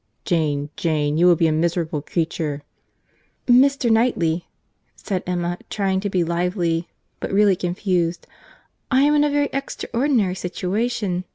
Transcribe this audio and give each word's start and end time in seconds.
—Jane, 0.25 0.71
Jane, 0.77 1.19
you 1.19 1.27
will 1.27 1.35
be 1.35 1.45
a 1.45 1.51
miserable 1.51 2.01
creature." 2.01 2.63
"Mr. 3.45 3.91
Knightley," 3.91 4.47
said 4.95 5.21
Emma, 5.27 5.59
trying 5.69 5.99
to 5.99 6.09
be 6.09 6.23
lively, 6.23 6.87
but 7.19 7.31
really 7.31 7.55
confused—"I 7.55 9.03
am 9.03 9.13
in 9.13 9.23
a 9.23 9.29
very 9.29 9.49
extraordinary 9.53 10.33
situation. 10.33 11.23